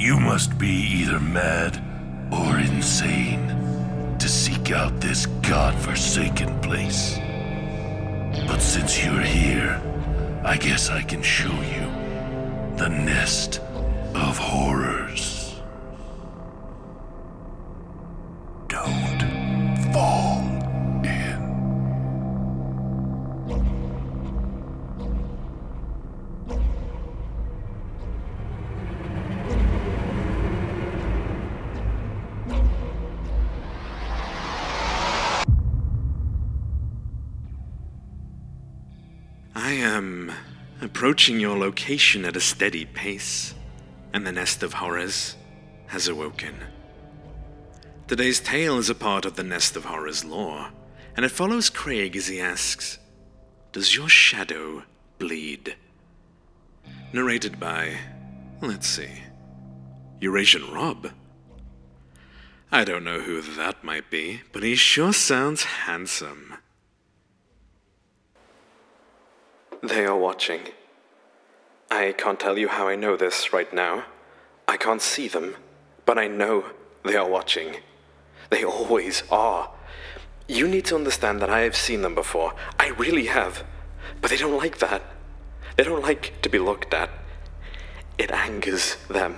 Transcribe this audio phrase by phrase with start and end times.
[0.00, 1.78] You must be either mad
[2.32, 7.18] or insane to seek out this god-forsaken place.
[8.46, 9.78] But since you're here,
[10.42, 11.84] I guess I can show you
[12.78, 13.60] the nest
[14.14, 15.39] of horrors.
[41.20, 43.54] Approaching your location at a steady pace,
[44.14, 45.36] and the Nest of Horrors
[45.88, 46.56] has awoken.
[48.08, 50.68] Today's tale is a part of the Nest of Horrors lore,
[51.14, 52.98] and it follows Craig as he asks,
[53.72, 54.84] Does your shadow
[55.18, 55.76] bleed?
[57.12, 57.98] Narrated by,
[58.62, 59.20] let's see,
[60.22, 61.10] Eurasian Rob.
[62.72, 66.54] I don't know who that might be, but he sure sounds handsome.
[69.82, 70.62] They are watching.
[71.90, 74.04] I can't tell you how I know this right now.
[74.68, 75.56] I can't see them,
[76.06, 76.66] but I know
[77.04, 77.76] they are watching.
[78.50, 79.70] They always are.
[80.46, 82.54] You need to understand that I have seen them before.
[82.78, 83.64] I really have.
[84.20, 85.02] But they don't like that.
[85.76, 87.10] They don't like to be looked at.
[88.18, 89.36] It angers them.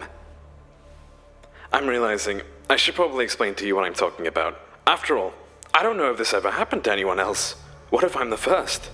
[1.72, 4.60] I'm realizing I should probably explain to you what I'm talking about.
[4.86, 5.32] After all,
[5.72, 7.52] I don't know if this ever happened to anyone else.
[7.88, 8.90] What if I'm the first?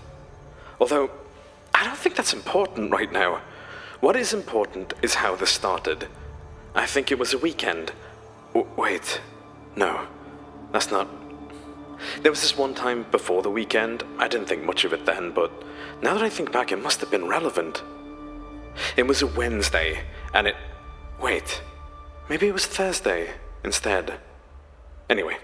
[0.81, 1.11] Although,
[1.79, 3.41] I don't think that's important right now.
[4.01, 6.09] What is important is how this started.
[6.75, 7.93] I think it was a weekend.
[8.53, 9.21] W- wait,
[9.77, 10.09] no,
[10.73, 11.07] that's not.
[12.23, 14.03] There was this one time before the weekend.
[14.19, 15.53] I didn't think much of it then, but
[16.03, 17.85] now that I think back, it must have been relevant.
[18.97, 20.01] It was a Wednesday,
[20.35, 20.57] and it.
[21.23, 21.63] Wait,
[22.29, 24.19] maybe it was Thursday instead.
[25.09, 25.37] Anyway,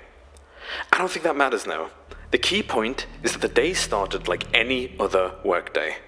[0.92, 1.90] I don't think that matters now.
[2.32, 5.98] The key point is that the day started like any other workday.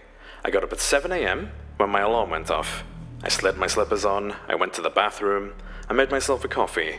[0.44, 1.50] I got up at 7 a.m.
[1.76, 2.84] when my alarm went off.
[3.22, 5.54] I slid my slippers on, I went to the bathroom,
[5.88, 6.96] I made myself a coffee.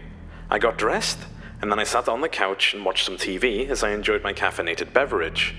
[0.49, 1.19] I got dressed,
[1.61, 4.33] and then I sat on the couch and watched some TV as I enjoyed my
[4.33, 5.55] caffeinated beverage.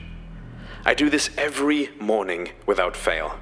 [0.84, 3.38] I do this every morning without fail.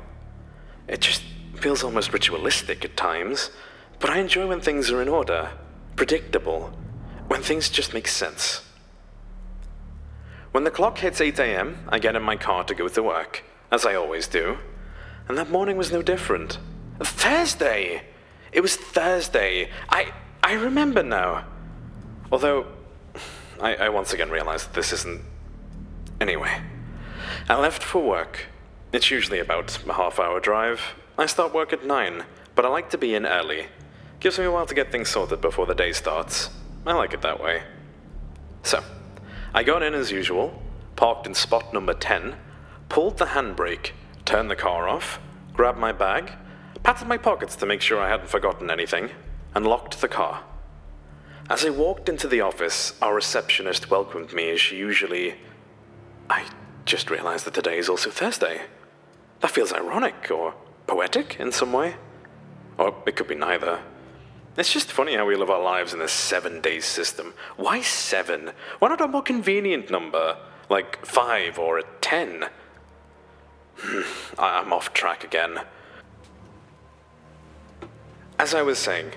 [0.89, 1.23] It just
[1.55, 3.51] feels almost ritualistic at times,
[3.99, 5.53] but I enjoy when things are in order,
[5.97, 6.73] predictable,
[7.29, 8.63] when things just make sense.
[10.53, 13.43] When the clock hits 8 a.m., I get in my car to go to work,
[13.71, 14.59] as I always do.
[15.29, 16.59] And that morning was no different.
[17.01, 18.03] Thursday!
[18.53, 19.71] It was Thursday.
[19.89, 20.13] I
[20.43, 21.45] I remember now.
[22.31, 22.67] Although
[23.61, 25.23] I, I once again realized this isn't
[26.21, 26.61] anyway.
[27.49, 28.47] I left for work.
[28.93, 30.95] It's usually about a half hour drive.
[31.19, 32.25] I start work at nine,
[32.55, 33.67] but I like to be in early.
[34.21, 36.51] Gives me a while to get things sorted before the day starts.
[36.87, 37.63] I like it that way.
[38.63, 38.83] So,
[39.53, 40.63] I got in as usual,
[40.97, 42.37] parked in spot number 10,
[42.89, 43.91] pulled the handbrake,
[44.25, 45.19] turned the car off,
[45.53, 46.33] grabbed my bag,
[46.83, 49.11] patted my pockets to make sure I hadn't forgotten anything,
[49.55, 50.43] and locked the car.
[51.49, 55.37] As I walked into the office, our receptionist welcomed me as she usually.
[56.29, 56.45] I
[56.85, 58.63] just realized that today is also Thursday.
[59.41, 60.55] That feels ironic or
[60.87, 61.97] poetic in some way.
[62.79, 63.81] Or it could be neither.
[64.57, 67.35] It's just funny how we live our lives in this seven day system.
[67.57, 68.53] Why seven?
[68.79, 72.47] Why not a more convenient number, like five or a ten?
[74.39, 75.61] I'm off track again.
[78.39, 79.13] As I was saying,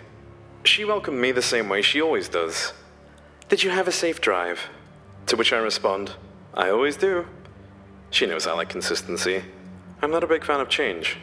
[0.63, 2.73] she welcomed me the same way she always does.
[3.47, 4.69] Did you have a safe drive?
[5.27, 6.13] To which I respond,
[6.53, 7.25] I always do.
[8.11, 9.43] She knows I like consistency.
[10.01, 11.17] I'm not a big fan of change.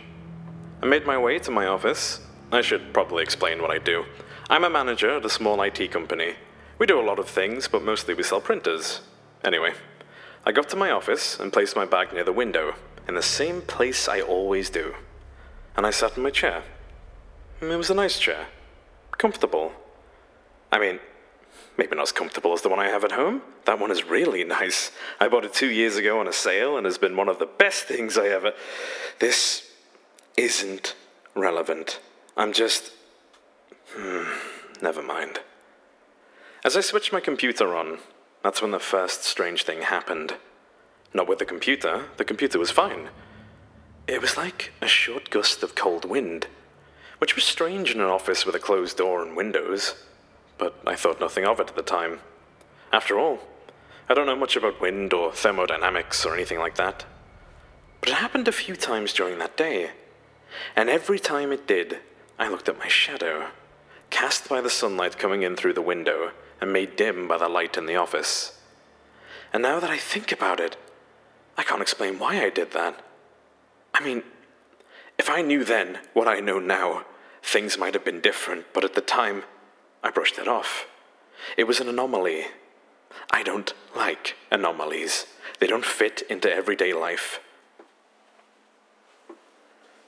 [0.83, 2.21] I made my way to my office.
[2.53, 4.05] I should probably explain what I do.
[4.49, 6.35] I'm a manager at a small IT company.
[6.79, 9.01] We do a lot of things, but mostly we sell printers.
[9.45, 9.73] Anyway,
[10.45, 12.75] I got to my office and placed my bag near the window,
[13.09, 14.95] in the same place I always do.
[15.77, 16.63] And I sat in my chair.
[17.61, 18.47] It was a nice chair.
[19.19, 19.73] Comfortable.
[20.73, 21.01] I mean,
[21.79, 23.43] maybe not as comfortable as the one I have at home.
[23.65, 24.91] That one is really nice.
[25.21, 27.47] I bought it two years ago on a sale and has been one of the
[27.47, 28.53] best things I ever.
[29.19, 29.71] This
[30.37, 30.95] isn't
[31.35, 32.01] relevant.
[32.37, 32.93] I'm just.
[33.95, 34.25] Hmm,
[34.83, 35.41] never mind.
[36.65, 37.99] As I switched my computer on,
[38.43, 40.35] that's when the first strange thing happened.
[41.17, 43.09] Not with the computer, the computer was fine.
[44.07, 46.47] It was like a short gust of cold wind,
[47.17, 49.95] which was strange in an office with a closed door and windows,
[50.59, 52.21] but I thought nothing of it at the time.
[52.93, 53.39] After all,
[54.11, 57.07] I don't know much about wind or thermodynamics or anything like that.
[58.03, 59.93] But it happened a few times during that day,
[60.77, 62.01] and every time it did,
[62.39, 63.47] I looked at my shadow,
[64.11, 67.79] cast by the sunlight coming in through the window and made dim by the light
[67.79, 68.61] in the office.
[69.51, 70.77] And now that I think about it,
[71.57, 73.03] I can't explain why I did that.
[73.95, 74.23] I mean,
[75.19, 77.05] if I knew then what I know now,
[77.43, 79.45] things might have been different, but at the time,
[80.03, 80.87] I brushed it off.
[81.57, 82.47] It was an anomaly.
[83.31, 85.27] I don't like anomalies,
[85.59, 87.41] they don't fit into everyday life.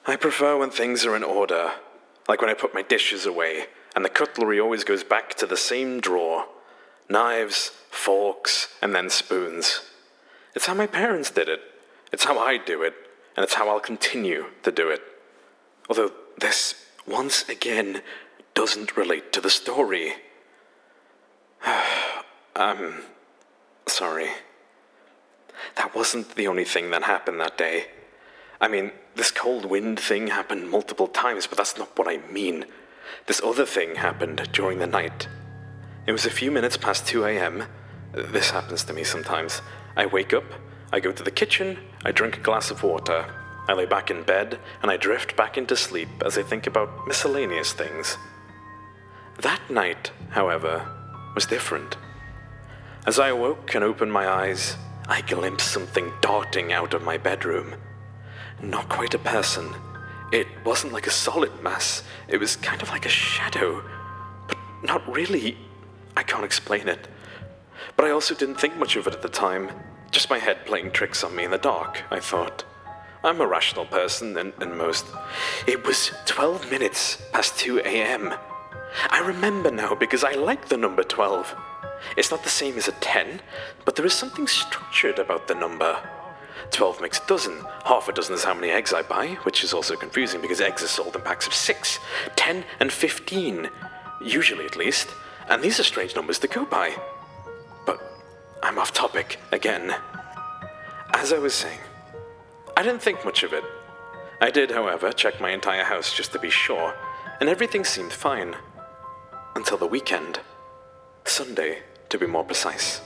[0.07, 1.73] I prefer when things are in order,
[2.29, 5.57] like when I put my dishes away and the cutlery always goes back to the
[5.57, 6.47] same drawer
[7.11, 9.81] knives, forks, and then spoons.
[10.55, 11.61] It's how my parents did it,
[12.13, 12.95] it's how I do it,
[13.37, 15.03] and it's how I'll continue to do it.
[15.89, 18.03] Although this, once again,
[18.55, 20.15] doesn't relate to the story.
[21.65, 22.25] I'm
[22.57, 23.03] um,
[23.87, 24.31] sorry.
[25.77, 27.87] That wasn't the only thing that happened that day.
[28.61, 32.65] I mean, this cold wind thing happened multiple times, but that's not what I mean.
[33.27, 35.29] This other thing happened during the night.
[36.07, 37.65] It was a few minutes past 2 a.m.
[38.13, 39.63] This happens to me sometimes.
[39.99, 40.45] I wake up,
[40.93, 43.27] I go to the kitchen, I drink a glass of water,
[43.67, 47.09] I lay back in bed, and I drift back into sleep as I think about
[47.09, 48.17] miscellaneous things.
[49.41, 50.89] That night, however,
[51.35, 51.97] was different.
[53.07, 54.77] As I awoke and opened my eyes,
[55.09, 57.75] I glimpsed something darting out of my bedroom.
[58.63, 59.75] Not quite a person.
[60.31, 63.83] It wasn't like a solid mass, it was kind of like a shadow.
[64.47, 65.59] But not really.
[66.17, 67.09] I can't explain it.
[67.97, 69.71] But I also didn't think much of it at the time.
[70.11, 72.65] Just my head playing tricks on me in the dark, I thought.
[73.25, 75.07] I'm a rational person, and, and most.
[75.67, 78.35] It was 12 minutes past 2 a.m.
[79.11, 81.55] I remember now because I like the number 12.
[82.17, 83.41] It's not the same as a 10,
[83.85, 85.99] but there is something structured about the number.
[86.71, 87.65] 12 makes a dozen.
[87.85, 90.83] Half a dozen is how many eggs I buy, which is also confusing because eggs
[90.83, 91.99] are sold in packs of 6,
[92.37, 93.69] 10, and 15.
[94.23, 95.09] Usually, at least.
[95.49, 96.95] And these are strange numbers to go by.
[98.63, 99.95] I'm off topic again.
[101.15, 101.79] As I was saying,
[102.77, 103.65] I didn't think much of it.
[104.41, 106.95] I did, however, check my entire house just to be sure,
[107.41, 108.57] and everything seemed fine.
[109.55, 110.41] Until the weekend.
[111.25, 111.79] Sunday,
[112.09, 113.01] to be more precise.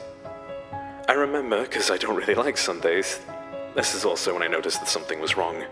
[1.08, 3.20] I remember because I don't really like Sundays.
[3.74, 5.64] This is also when I noticed that something was wrong.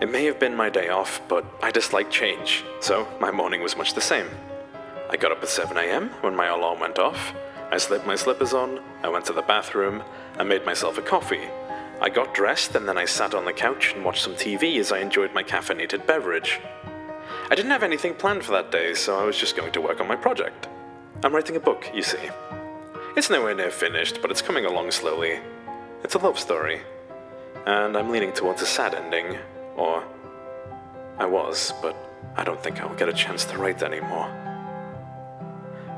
[0.00, 3.76] It may have been my day off, but I dislike change, so my morning was
[3.76, 4.26] much the same.
[5.10, 7.34] I got up at 7 am when my alarm went off.
[7.72, 10.02] I slipped my slippers on, I went to the bathroom,
[10.38, 11.48] and made myself a coffee.
[12.02, 14.92] I got dressed and then I sat on the couch and watched some TV as
[14.92, 16.60] I enjoyed my caffeinated beverage.
[17.50, 20.02] I didn't have anything planned for that day, so I was just going to work
[20.02, 20.68] on my project.
[21.24, 22.28] I'm writing a book, you see.
[23.16, 25.40] It's nowhere near finished, but it's coming along slowly.
[26.04, 26.82] It's a love story.
[27.64, 29.38] And I'm leaning towards a sad ending.
[29.76, 30.04] Or.
[31.18, 31.96] I was, but
[32.36, 34.41] I don't think I'll get a chance to write anymore.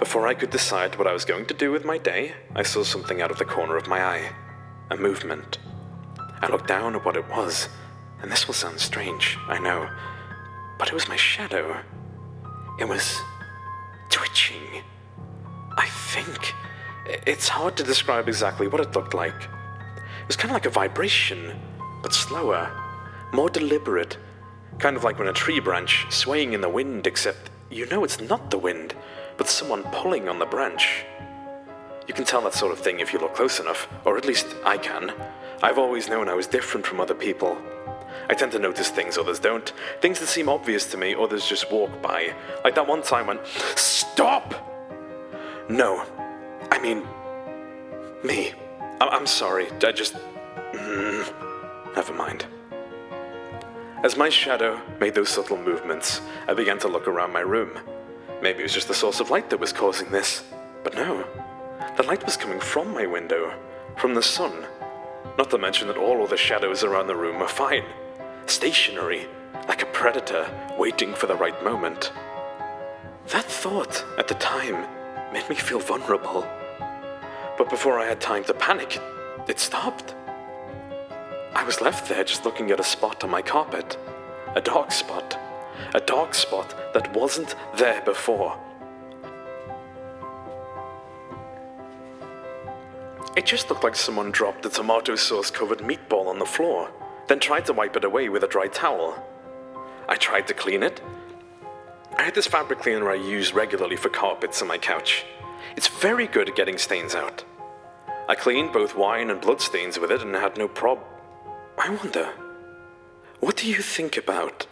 [0.05, 2.85] Before I could decide what I was going to do with my day, I saw
[2.85, 4.33] something out of the corner of my eye
[4.91, 5.57] a movement.
[6.43, 7.71] I looked down at what it was,
[8.21, 9.89] and this will sound strange, I know,
[10.79, 11.81] but it was my shadow.
[12.79, 13.19] It was
[14.11, 14.83] twitching.
[15.79, 16.53] I think.
[17.27, 19.45] It's hard to describe exactly what it looked like.
[19.45, 21.59] It was kind of like a vibration,
[22.03, 22.71] but slower,
[23.33, 24.19] more deliberate.
[24.79, 28.21] Kind of like when a tree branch swaying in the wind, except you know it's
[28.21, 28.95] not the wind,
[29.37, 31.05] but someone pulling on the branch.
[32.07, 34.47] You can tell that sort of thing if you look close enough, or at least
[34.65, 35.13] I can.
[35.63, 37.57] I've always known I was different from other people.
[38.29, 39.73] I tend to notice things others don't.
[40.01, 42.35] Things that seem obvious to me, others just walk by.
[42.63, 43.39] Like that one time when,
[43.77, 44.55] Stop!
[45.69, 46.05] No.
[46.71, 47.03] I mean,
[48.23, 48.53] me.
[49.01, 49.69] I- am sorry.
[49.83, 50.15] I just.
[50.73, 52.47] Mm, never mind.
[54.03, 57.81] As my shadow made those subtle movements, I began to look around my room.
[58.45, 60.43] Maybe it was just the source of light that was causing this.
[60.83, 61.25] But no.
[61.97, 63.55] The light was coming from my window,
[63.97, 64.67] from the sun.
[65.39, 67.85] Not to mention that all other shadows around the room were fine,
[68.45, 69.27] stationary,
[69.67, 70.47] like a predator
[70.79, 72.13] waiting for the right moment.
[73.29, 74.85] That thought, at the time,
[75.33, 76.47] made me feel vulnerable.
[77.57, 79.01] But before I had time to panic,
[79.49, 80.15] it stopped.
[81.55, 83.97] I was left there just looking at a spot on my carpet.
[84.55, 85.39] A dark spot.
[85.95, 88.59] A dark spot that wasn't there before.
[93.37, 96.91] It just looked like someone dropped a tomato sauce covered meatball on the floor,
[97.27, 99.23] then tried to wipe it away with a dry towel.
[100.09, 101.01] I tried to clean it,
[102.17, 105.25] I had this fabric cleaner I use regularly for carpets on my couch.
[105.77, 107.45] It's very good at getting stains out.
[108.29, 111.01] I cleaned both wine and blood stains with it and had no prob.
[111.77, 112.31] I wonder,
[113.41, 114.67] what do you think about?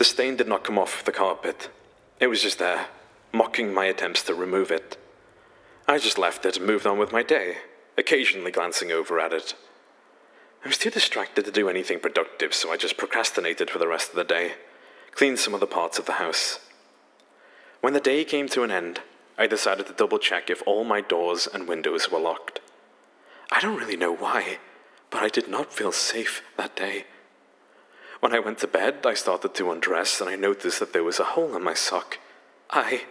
[0.00, 1.68] The stain did not come off the carpet.
[2.20, 2.86] It was just there,
[3.34, 4.96] mocking my attempts to remove it.
[5.86, 7.58] I just left it and moved on with my day,
[7.98, 9.54] occasionally glancing over at it.
[10.64, 14.08] I was too distracted to do anything productive, so I just procrastinated for the rest
[14.08, 14.52] of the day,
[15.12, 16.60] cleaned some other parts of the house.
[17.82, 19.00] When the day came to an end,
[19.36, 22.60] I decided to double check if all my doors and windows were locked.
[23.52, 24.60] I don't really know why,
[25.10, 27.04] but I did not feel safe that day.
[28.20, 31.18] When I went to bed, I started to undress and I noticed that there was
[31.18, 32.18] a hole in my sock.
[32.68, 33.04] I.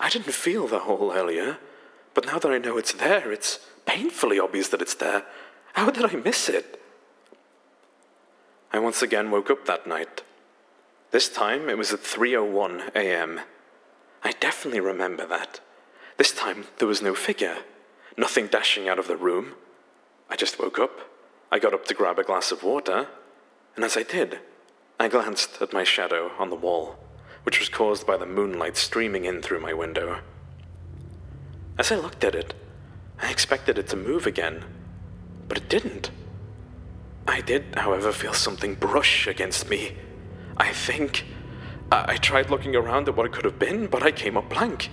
[0.00, 1.58] I didn't feel the hole earlier,
[2.12, 5.24] but now that I know it's there, it's painfully obvious that it's there.
[5.74, 6.80] How did I miss it?
[8.72, 10.22] I once again woke up that night.
[11.12, 13.40] This time it was at 3:01 a.m.
[14.24, 15.60] I definitely remember that.
[16.16, 17.58] This time there was no figure,
[18.16, 19.54] nothing dashing out of the room.
[20.28, 21.00] I just woke up.
[21.50, 23.08] I got up to grab a glass of water,
[23.76, 24.40] and as I did,
[25.00, 26.96] I glanced at my shadow on the wall,
[27.44, 30.20] which was caused by the moonlight streaming in through my window.
[31.78, 32.54] As I looked at it,
[33.20, 34.64] I expected it to move again,
[35.48, 36.10] but it didn't.
[37.26, 39.96] I did, however, feel something brush against me.
[40.56, 41.24] I think.
[41.90, 44.48] I, I tried looking around at what it could have been, but I came up
[44.50, 44.90] blank.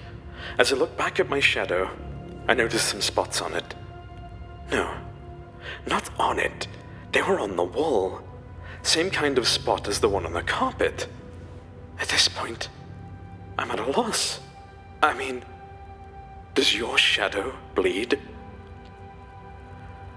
[0.57, 1.89] As I looked back at my shadow,
[2.47, 3.75] I noticed some spots on it.
[4.71, 4.95] No,
[5.87, 6.67] not on it.
[7.11, 8.21] They were on the wall.
[8.83, 11.07] Same kind of spot as the one on the carpet.
[11.99, 12.69] At this point,
[13.57, 14.39] I'm at a loss.
[15.01, 15.43] I mean,
[16.55, 18.19] does your shadow bleed?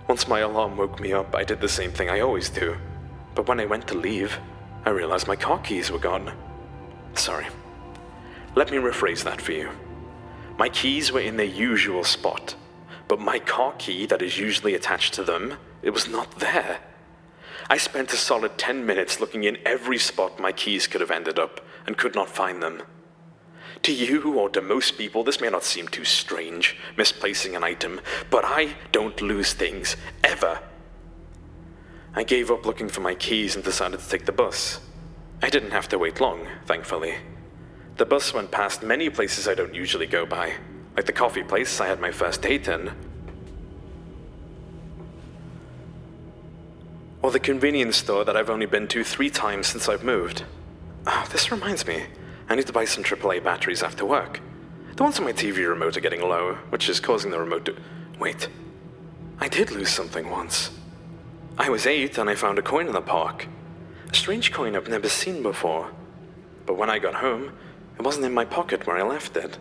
[0.08, 2.76] Once my alarm woke me up, I did the same thing I always do.
[3.34, 4.38] But when I went to leave,
[4.84, 6.32] I realized my car keys were gone.
[7.14, 7.46] Sorry.
[8.54, 9.70] Let me rephrase that for you.
[10.58, 12.54] My keys were in their usual spot,
[13.08, 16.80] but my car key that is usually attached to them, it was not there.
[17.72, 21.38] I spent a solid 10 minutes looking in every spot my keys could have ended
[21.38, 22.82] up and could not find them.
[23.84, 28.02] To you or to most people, this may not seem too strange, misplacing an item,
[28.28, 30.60] but I don't lose things, ever.
[32.14, 34.80] I gave up looking for my keys and decided to take the bus.
[35.40, 37.14] I didn't have to wait long, thankfully.
[37.96, 40.56] The bus went past many places I don't usually go by,
[40.94, 42.92] like the coffee place I had my first date in,
[47.22, 50.44] or the convenience store that I've only been to three times since I've moved.
[51.06, 52.04] Oh, this reminds me,
[52.48, 54.40] I need to buy some AAA batteries after work.
[54.96, 57.76] The ones on my TV remote are getting low, which is causing the remote to.
[58.18, 58.48] Wait.
[59.38, 60.70] I did lose something once.
[61.56, 63.46] I was eight and I found a coin in the park.
[64.10, 65.90] A strange coin I've never seen before.
[66.66, 67.52] But when I got home,
[67.98, 69.58] it wasn't in my pocket where I left it.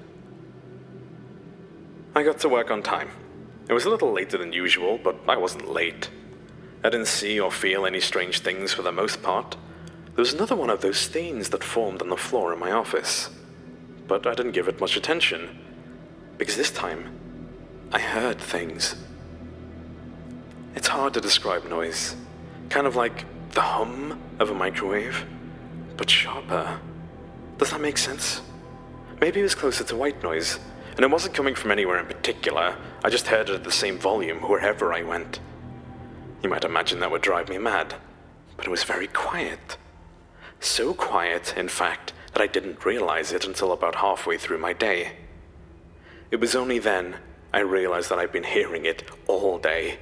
[2.13, 3.09] I got to work on time.
[3.69, 6.09] It was a little later than usual, but I wasn't late.
[6.83, 9.55] I didn't see or feel any strange things for the most part.
[10.15, 13.29] There was another one of those stains that formed on the floor in my office.
[14.07, 15.59] But I didn't give it much attention,
[16.37, 17.17] because this time
[17.93, 18.95] I heard things.
[20.75, 22.15] It's hard to describe noise,
[22.69, 25.25] kind of like the hum of a microwave,
[25.97, 26.79] but sharper.
[27.57, 28.41] Does that make sense?
[29.19, 30.57] Maybe it was closer to white noise,
[30.95, 32.75] and it wasn't coming from anywhere in particular.
[33.03, 35.39] I just heard it at the same volume wherever I went.
[36.41, 37.95] You might imagine that would drive me mad,
[38.57, 39.77] but it was very quiet.
[40.59, 45.13] So quiet, in fact, that I didn't realize it until about halfway through my day.
[46.31, 47.17] It was only then
[47.53, 49.99] I realized that I'd been hearing it all day.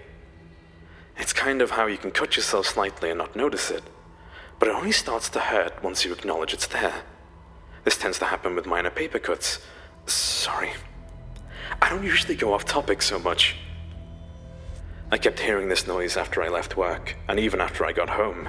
[1.18, 3.84] It's kind of how you can cut yourself slightly and not notice it,
[4.60, 7.04] but it only starts to hurt once you acknowledge it's there.
[7.84, 9.60] This tends to happen with minor paper cuts.
[10.06, 10.72] Sorry.
[11.82, 13.56] I don't usually go off topic so much.
[15.12, 18.48] I kept hearing this noise after I left work, and even after I got home.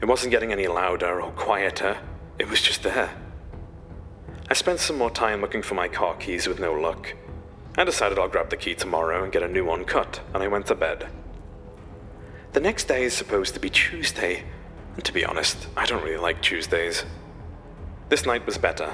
[0.00, 1.98] It wasn't getting any louder or quieter,
[2.40, 3.10] it was just there.
[4.48, 7.14] I spent some more time looking for my car keys with no luck.
[7.76, 10.48] I decided I'll grab the key tomorrow and get a new one cut, and I
[10.48, 11.06] went to bed.
[12.52, 14.42] The next day is supposed to be Tuesday,
[14.96, 17.04] and to be honest, I don't really like Tuesdays.
[18.08, 18.92] This night was better.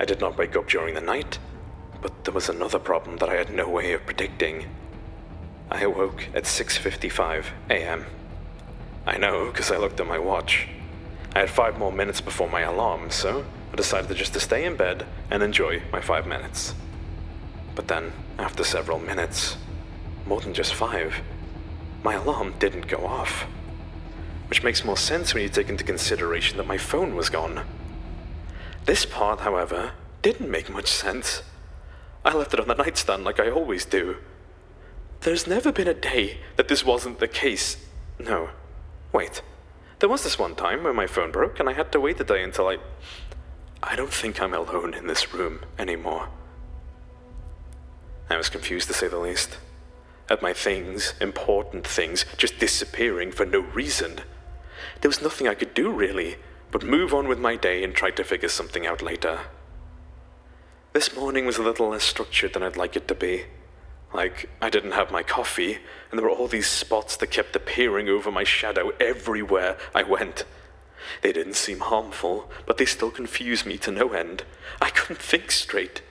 [0.00, 1.38] I did not wake up during the night,
[2.02, 4.66] but there was another problem that I had no way of predicting.
[5.72, 8.06] I awoke at 6:55 a.m.
[9.06, 10.66] I know because I looked at my watch.
[11.34, 14.74] I had five more minutes before my alarm, so I decided just to stay in
[14.76, 16.74] bed and enjoy my five minutes.
[17.76, 19.56] But then, after several minutes,
[20.26, 21.14] more than just five,
[22.02, 23.46] my alarm didn't go off.
[24.48, 27.64] Which makes more sense when you take into consideration that my phone was gone.
[28.86, 31.42] This part, however, didn't make much sense.
[32.24, 34.16] I left it on the nightstand like I always do.
[35.20, 37.76] There's never been a day that this wasn't the case.
[38.18, 38.50] No,
[39.12, 39.42] Wait.
[39.98, 42.24] There was this one time when my phone broke and I had to wait a
[42.24, 42.78] day until I.
[43.82, 46.28] I don't think I'm alone in this room anymore.
[48.28, 49.58] I was confused to say the least.
[50.28, 54.20] At my things, important things, just disappearing for no reason.
[55.00, 56.36] There was nothing I could do, really,
[56.70, 59.40] but move on with my day and try to figure something out later.
[60.92, 63.46] This morning was a little less structured than I'd like it to be.
[64.12, 65.78] Like, I didn't have my coffee,
[66.10, 70.44] and there were all these spots that kept appearing over my shadow everywhere I went.
[71.22, 74.44] They didn't seem harmful, but they still confused me to no end.
[74.80, 76.02] I couldn't think straight.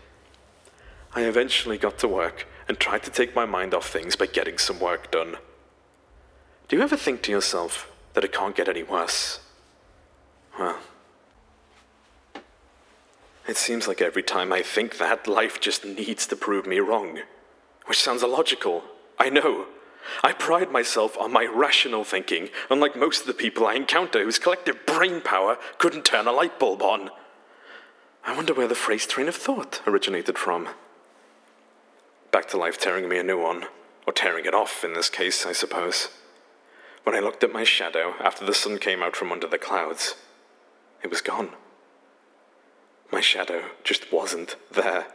[1.14, 4.58] I eventually got to work and tried to take my mind off things by getting
[4.58, 5.38] some work done.
[6.68, 9.40] Do you ever think to yourself that it can't get any worse?
[10.58, 10.80] Well,
[13.48, 17.20] it seems like every time I think that, life just needs to prove me wrong.
[17.90, 18.84] Which sounds illogical.
[19.18, 19.66] I know.
[20.24, 24.38] I pride myself on my rational thinking, unlike most of the people I encounter whose
[24.38, 27.10] collective brain power couldn't turn a light bulb on.
[28.24, 30.70] I wonder where the phrase train of thought originated from.
[32.32, 33.66] Back to life tearing me a new one,
[34.06, 36.10] or tearing it off in this case, I suppose.
[37.06, 40.14] When I looked at my shadow after the sun came out from under the clouds,
[41.02, 41.54] it was gone.
[43.12, 45.08] My shadow just wasn't there.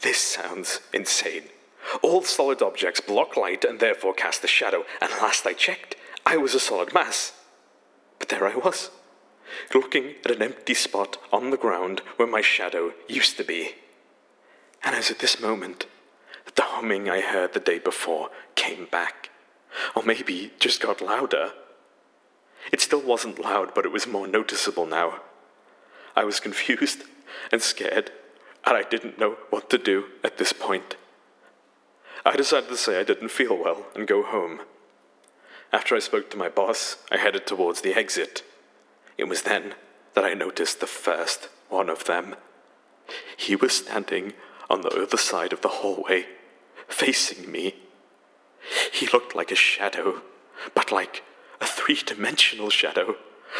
[0.00, 1.44] This sounds insane.
[2.02, 6.36] All solid objects block light and therefore cast a shadow, and last I checked, I
[6.36, 7.32] was a solid mass.
[8.18, 8.90] But there I was,
[9.74, 13.76] looking at an empty spot on the ground where my shadow used to be.
[14.82, 15.86] And was at this moment
[16.54, 19.30] the humming I heard the day before came back,
[19.94, 21.52] or maybe just got louder.
[22.72, 25.20] It still wasn't loud, but it was more noticeable now.
[26.16, 27.04] I was confused
[27.52, 28.10] and scared,
[28.68, 30.96] and I didn't know what to do at this point.
[32.26, 34.60] I decided to say I didn't feel well and go home.
[35.72, 38.42] After I spoke to my boss, I headed towards the exit.
[39.16, 39.74] It was then
[40.12, 42.36] that I noticed the first one of them.
[43.38, 44.34] He was standing
[44.68, 46.26] on the other side of the hallway,
[46.88, 47.74] facing me.
[48.92, 50.20] He looked like a shadow,
[50.74, 51.22] but like
[51.58, 53.16] a three dimensional shadow,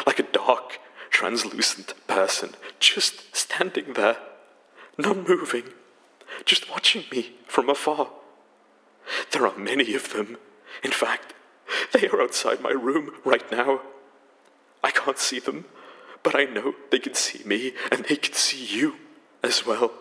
[0.07, 4.18] like a dark, translucent person just standing there,
[4.99, 5.65] not moving,
[6.45, 8.11] just watching me from afar.
[9.31, 10.37] There are many of them.
[10.83, 11.33] In fact,
[11.93, 13.81] they are outside my room right now.
[14.83, 15.65] I can't see them,
[16.23, 18.97] but I know they can see me and they can see you
[19.43, 19.93] as well.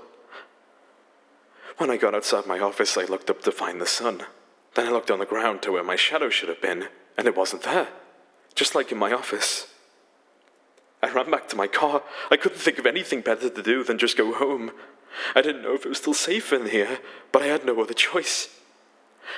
[1.77, 4.23] When I got outside my office, I looked up to find the sun.
[4.73, 7.37] Then I looked on the ground to where my shadow should have been, and it
[7.37, 7.87] wasn't there,
[8.55, 9.67] just like in my office.
[11.01, 12.01] I ran back to my car.
[12.31, 14.71] I couldn't think of anything better to do than just go home.
[15.35, 16.99] I didn't know if it was still safe in here,
[17.31, 18.49] but I had no other choice.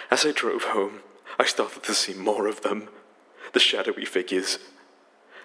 [0.10, 1.02] As I drove home,
[1.38, 2.90] I started to see more of them
[3.54, 4.60] the shadowy figures.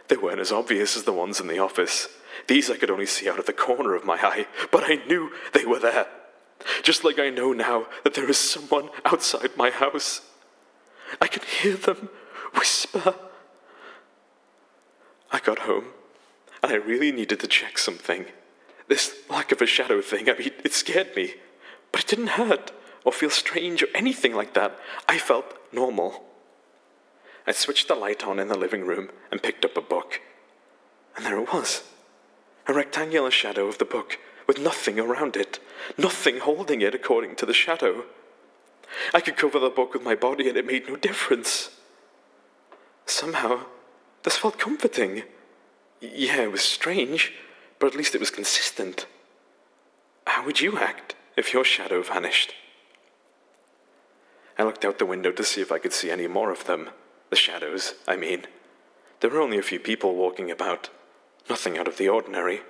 [0.09, 2.09] They weren't as obvious as the ones in the office.
[2.47, 5.33] These I could only see out of the corner of my eye, but I knew
[5.53, 6.07] they were there.
[6.83, 10.21] Just like I know now that there is someone outside my house.
[11.21, 12.09] I can hear them
[12.55, 13.15] whisper.
[15.31, 15.87] I got home,
[16.71, 18.27] I really needed to check something.
[18.89, 21.35] This lack of a shadow thing, I mean, it scared me,
[21.93, 22.73] but it didn't hurt
[23.05, 24.79] or feel strange or anything like that.
[25.09, 26.25] I felt normal.
[27.47, 30.21] I switched the light on in the living room and picked up a book.
[31.17, 31.83] And there it was
[32.67, 35.59] a rectangular shadow of the book with nothing around it,
[35.99, 38.05] nothing holding it according to the shadow.
[39.13, 41.71] I could cover the book with my body and it made no difference.
[43.07, 43.67] Somehow,
[44.23, 45.25] this felt comforting.
[46.13, 47.33] Yeah, it was strange,
[47.79, 49.07] but at least it was consistent.
[50.27, 52.55] How would you act if your shadow vanished?
[54.59, 56.91] I looked out the window to see if I could see any more of them.
[57.31, 58.47] The shadows, I mean.
[59.21, 60.91] There were only a few people walking about,
[61.49, 62.61] nothing out of the ordinary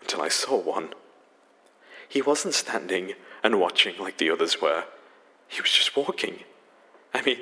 [0.00, 0.94] until I saw one.
[2.08, 4.84] He wasn't standing and watching like the others were,
[5.46, 6.40] he was just walking.
[7.14, 7.38] I mean,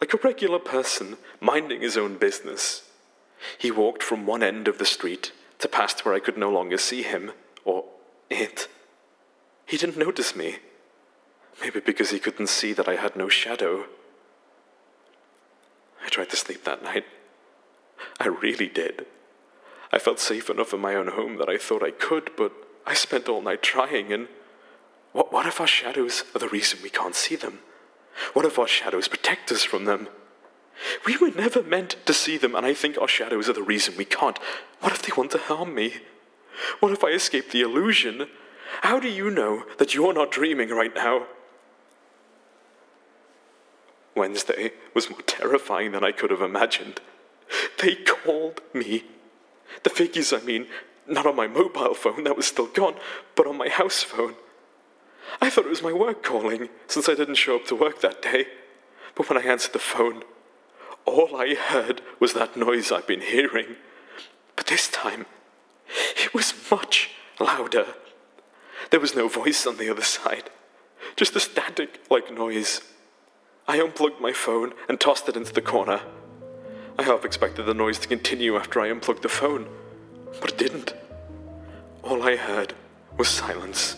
[0.00, 2.88] like a regular person minding his own business.
[3.58, 6.78] He walked from one end of the street to past where I could no longer
[6.78, 7.32] see him,
[7.64, 7.84] or
[8.30, 8.68] it.
[9.66, 10.56] He didn't notice me.
[11.60, 13.86] Maybe because he couldn't see that I had no shadow.
[16.04, 17.04] I tried to sleep that night.
[18.20, 19.06] I really did.
[19.92, 22.52] I felt safe enough in my own home that I thought I could, but
[22.86, 24.28] I spent all night trying, and
[25.12, 27.60] what, what if our shadows are the reason we can't see them?
[28.32, 30.08] What if our shadows protect us from them?
[31.06, 33.94] We were never meant to see them, and I think our shadows are the reason
[33.96, 34.38] we can't.
[34.80, 35.94] What if they want to harm me?
[36.80, 38.28] What if I escape the illusion?
[38.82, 41.26] How do you know that you're not dreaming right now?
[44.14, 47.00] Wednesday was more terrifying than I could have imagined.
[47.80, 49.04] They called me
[49.82, 50.66] The figures, I mean,
[51.06, 52.94] not on my mobile phone, that was still gone,
[53.34, 54.34] but on my house phone.
[55.40, 58.22] I thought it was my work calling, since I didn't show up to work that
[58.22, 58.46] day.
[59.14, 60.22] But when I answered the phone,
[61.06, 63.76] all I heard was that noise I've been hearing.
[64.56, 65.26] But this time,
[66.16, 67.86] it was much louder.
[68.90, 70.50] There was no voice on the other side,
[71.16, 72.80] just a static like noise.
[73.66, 76.00] I unplugged my phone and tossed it into the corner.
[76.98, 79.66] I half expected the noise to continue after I unplugged the phone,
[80.40, 80.94] but it didn't.
[82.02, 82.74] All I heard
[83.16, 83.96] was silence.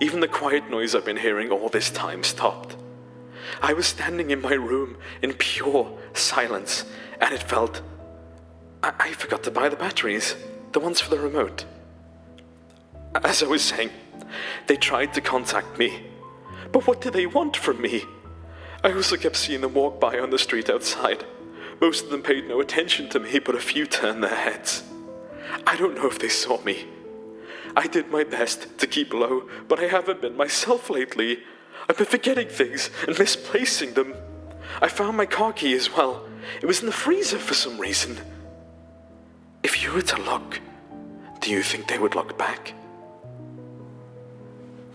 [0.00, 2.76] Even the quiet noise I've been hearing all this time stopped.
[3.60, 6.84] I was standing in my room in pure silence,
[7.20, 7.82] and it felt.
[8.82, 10.36] I, I forgot to buy the batteries,
[10.72, 11.64] the ones for the remote.
[13.22, 13.90] As I was saying,
[14.66, 16.04] they tried to contact me.
[16.72, 18.04] But what do they want from me?
[18.82, 21.24] I also kept seeing them walk by on the street outside.
[21.80, 24.82] Most of them paid no attention to me, but a few turned their heads.
[25.66, 26.86] I don't know if they saw me.
[27.76, 31.42] I did my best to keep low, but I haven't been myself lately.
[31.88, 34.14] I've been forgetting things and misplacing them.
[34.80, 36.24] I found my car key as well.
[36.60, 38.18] It was in the freezer for some reason.
[39.62, 40.60] If you were to look,
[41.40, 42.74] do you think they would look back?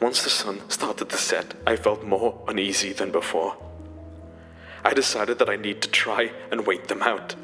[0.01, 3.57] Once the sun started to set, I felt more uneasy than before.
[4.83, 7.35] I decided that I need to try and wait them out.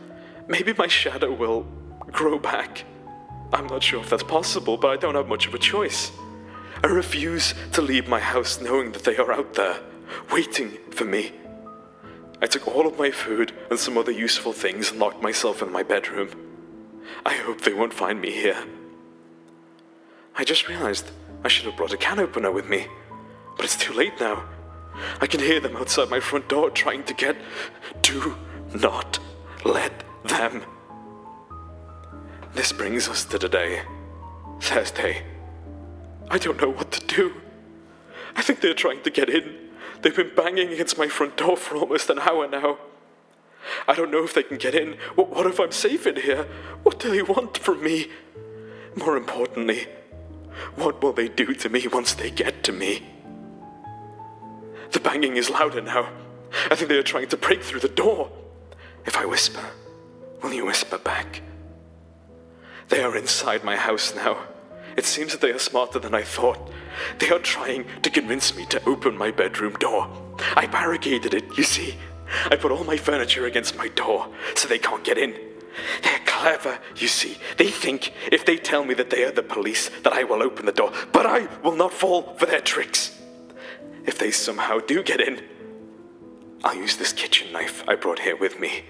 [0.47, 1.67] Maybe my shadow will
[2.11, 2.85] grow back.
[3.51, 6.11] I'm not sure if that's possible, but I don't have much of a choice.
[6.85, 9.79] I refuse to leave my house knowing that they are out there,
[10.31, 11.31] waiting for me.
[12.43, 15.71] I took all of my food and some other useful things and locked myself in
[15.71, 16.29] my bedroom.
[17.25, 18.67] I hope they won't find me here.
[20.35, 21.09] I just realized
[21.43, 22.85] I should have brought a can opener with me,
[23.55, 24.47] but it's too late now.
[25.19, 27.35] I can hear them outside my front door trying to get.
[28.03, 28.37] Do
[28.75, 29.17] not
[29.63, 30.61] let them.
[32.53, 33.81] This brings us to today,
[34.61, 35.23] Thursday.
[36.29, 37.41] I don't know what to do.
[38.35, 39.55] I think they're trying to get in.
[40.01, 42.77] They've been banging against my front door for almost an hour now.
[43.87, 44.97] I don't know if they can get in.
[45.15, 46.47] What, what if I'm safe in here?
[46.83, 48.11] What do they want from me?
[48.95, 49.87] More importantly,
[50.75, 53.03] what will they do to me once they get to me?
[54.91, 56.09] The banging is louder now.
[56.71, 58.31] I think they are trying to break through the door.
[59.05, 59.63] If I whisper,
[60.41, 61.41] will you whisper back?
[62.89, 64.37] They are inside my house now.
[64.97, 66.71] It seems that they are smarter than I thought.
[67.19, 70.09] They are trying to convince me to open my bedroom door.
[70.55, 71.95] I barricaded it, you see.
[72.49, 75.35] I put all my furniture against my door so they can't get in.
[76.03, 77.37] They're clever, you see.
[77.57, 80.65] They think if they tell me that they are the police, that I will open
[80.65, 80.93] the door.
[81.11, 83.19] But I will not fall for their tricks.
[84.05, 85.41] If they somehow do get in,
[86.63, 88.85] I'll use this kitchen knife I brought here with me.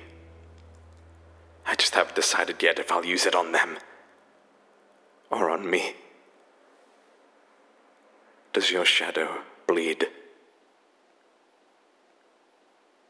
[1.65, 3.79] I just haven't decided yet if I'll use it on them
[5.35, 5.95] on me.
[8.53, 10.07] Does your shadow bleed?